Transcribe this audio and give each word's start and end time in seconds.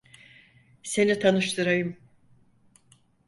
Seni 0.83 1.19
tanıştırayım. 1.19 1.97